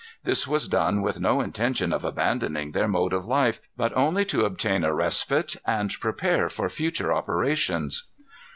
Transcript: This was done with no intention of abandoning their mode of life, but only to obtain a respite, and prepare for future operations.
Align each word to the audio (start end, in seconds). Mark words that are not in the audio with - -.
This 0.23 0.47
was 0.47 0.67
done 0.67 1.03
with 1.03 1.19
no 1.19 1.41
intention 1.41 1.93
of 1.93 2.03
abandoning 2.03 2.71
their 2.71 2.87
mode 2.87 3.13
of 3.13 3.25
life, 3.27 3.61
but 3.77 3.95
only 3.95 4.25
to 4.25 4.45
obtain 4.45 4.83
a 4.83 4.91
respite, 4.91 5.57
and 5.63 5.93
prepare 5.99 6.49
for 6.49 6.69
future 6.69 7.13
operations. 7.13 8.05